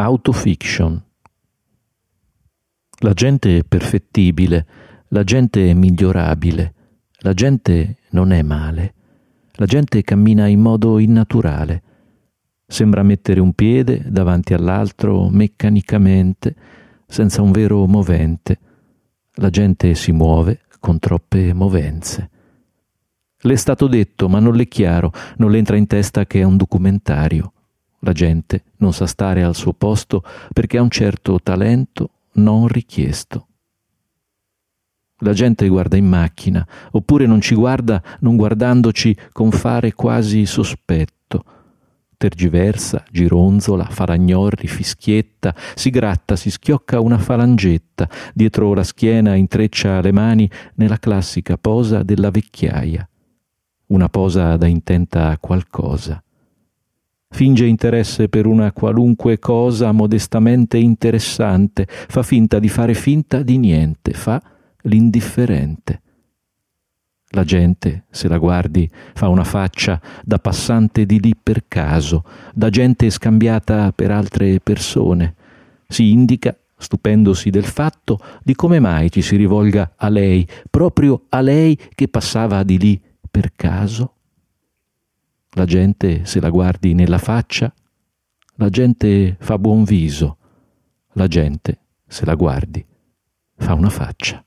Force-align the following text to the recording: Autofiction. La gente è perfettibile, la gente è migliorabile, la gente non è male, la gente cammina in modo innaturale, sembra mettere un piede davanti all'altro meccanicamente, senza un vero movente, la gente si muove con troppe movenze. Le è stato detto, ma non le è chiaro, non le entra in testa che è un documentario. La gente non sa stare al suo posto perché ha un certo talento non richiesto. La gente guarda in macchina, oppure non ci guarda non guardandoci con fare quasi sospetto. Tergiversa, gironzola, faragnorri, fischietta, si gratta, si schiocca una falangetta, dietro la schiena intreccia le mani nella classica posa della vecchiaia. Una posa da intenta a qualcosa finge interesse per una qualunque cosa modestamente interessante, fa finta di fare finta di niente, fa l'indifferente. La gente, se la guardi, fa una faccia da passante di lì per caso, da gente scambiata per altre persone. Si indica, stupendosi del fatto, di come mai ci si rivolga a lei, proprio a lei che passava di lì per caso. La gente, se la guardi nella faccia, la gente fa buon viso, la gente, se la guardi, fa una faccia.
Autofiction. 0.00 1.02
La 3.00 3.12
gente 3.14 3.58
è 3.58 3.64
perfettibile, 3.64 4.66
la 5.08 5.24
gente 5.24 5.68
è 5.68 5.74
migliorabile, 5.74 6.74
la 7.22 7.32
gente 7.34 7.96
non 8.10 8.30
è 8.30 8.42
male, 8.42 8.94
la 9.54 9.66
gente 9.66 10.02
cammina 10.02 10.46
in 10.46 10.60
modo 10.60 11.00
innaturale, 11.00 11.82
sembra 12.64 13.02
mettere 13.02 13.40
un 13.40 13.52
piede 13.54 14.04
davanti 14.06 14.54
all'altro 14.54 15.28
meccanicamente, 15.30 16.54
senza 17.08 17.42
un 17.42 17.50
vero 17.50 17.84
movente, 17.88 18.58
la 19.32 19.50
gente 19.50 19.96
si 19.96 20.12
muove 20.12 20.60
con 20.78 21.00
troppe 21.00 21.52
movenze. 21.52 22.30
Le 23.40 23.52
è 23.52 23.56
stato 23.56 23.88
detto, 23.88 24.28
ma 24.28 24.38
non 24.38 24.54
le 24.54 24.62
è 24.62 24.68
chiaro, 24.68 25.10
non 25.38 25.50
le 25.50 25.58
entra 25.58 25.76
in 25.76 25.88
testa 25.88 26.24
che 26.24 26.38
è 26.38 26.44
un 26.44 26.56
documentario. 26.56 27.52
La 28.00 28.12
gente 28.12 28.62
non 28.76 28.92
sa 28.92 29.06
stare 29.06 29.42
al 29.42 29.56
suo 29.56 29.72
posto 29.72 30.22
perché 30.52 30.78
ha 30.78 30.82
un 30.82 30.90
certo 30.90 31.40
talento 31.42 32.10
non 32.34 32.68
richiesto. 32.68 33.46
La 35.22 35.32
gente 35.32 35.66
guarda 35.66 35.96
in 35.96 36.06
macchina, 36.06 36.64
oppure 36.92 37.26
non 37.26 37.40
ci 37.40 37.56
guarda 37.56 38.00
non 38.20 38.36
guardandoci 38.36 39.16
con 39.32 39.50
fare 39.50 39.92
quasi 39.94 40.46
sospetto. 40.46 41.44
Tergiversa, 42.16 43.04
gironzola, 43.10 43.84
faragnorri, 43.84 44.68
fischietta, 44.68 45.54
si 45.74 45.90
gratta, 45.90 46.36
si 46.36 46.50
schiocca 46.50 47.00
una 47.00 47.18
falangetta, 47.18 48.08
dietro 48.32 48.74
la 48.74 48.84
schiena 48.84 49.34
intreccia 49.34 50.00
le 50.00 50.12
mani 50.12 50.48
nella 50.76 50.98
classica 50.98 51.56
posa 51.56 52.04
della 52.04 52.30
vecchiaia. 52.30 53.08
Una 53.86 54.08
posa 54.08 54.56
da 54.56 54.66
intenta 54.66 55.30
a 55.30 55.38
qualcosa 55.38 56.22
finge 57.30 57.66
interesse 57.66 58.28
per 58.28 58.46
una 58.46 58.72
qualunque 58.72 59.38
cosa 59.38 59.92
modestamente 59.92 60.78
interessante, 60.78 61.86
fa 61.88 62.22
finta 62.22 62.58
di 62.58 62.68
fare 62.68 62.94
finta 62.94 63.42
di 63.42 63.58
niente, 63.58 64.12
fa 64.12 64.42
l'indifferente. 64.82 66.02
La 67.32 67.44
gente, 67.44 68.04
se 68.10 68.26
la 68.26 68.38
guardi, 68.38 68.90
fa 69.12 69.28
una 69.28 69.44
faccia 69.44 70.00
da 70.24 70.38
passante 70.38 71.04
di 71.04 71.20
lì 71.20 71.34
per 71.40 71.64
caso, 71.68 72.24
da 72.54 72.70
gente 72.70 73.10
scambiata 73.10 73.92
per 73.92 74.10
altre 74.10 74.60
persone. 74.60 75.34
Si 75.86 76.10
indica, 76.10 76.56
stupendosi 76.78 77.50
del 77.50 77.66
fatto, 77.66 78.18
di 78.42 78.54
come 78.54 78.80
mai 78.80 79.10
ci 79.10 79.20
si 79.20 79.36
rivolga 79.36 79.92
a 79.96 80.08
lei, 80.08 80.46
proprio 80.70 81.24
a 81.28 81.40
lei 81.40 81.78
che 81.94 82.08
passava 82.08 82.62
di 82.62 82.78
lì 82.78 83.00
per 83.30 83.52
caso. 83.54 84.14
La 85.52 85.64
gente, 85.64 86.24
se 86.24 86.40
la 86.40 86.50
guardi 86.50 86.94
nella 86.94 87.18
faccia, 87.18 87.72
la 88.56 88.68
gente 88.68 89.36
fa 89.40 89.58
buon 89.58 89.84
viso, 89.84 90.38
la 91.12 91.26
gente, 91.26 91.80
se 92.06 92.24
la 92.24 92.34
guardi, 92.34 92.84
fa 93.56 93.74
una 93.74 93.90
faccia. 93.90 94.44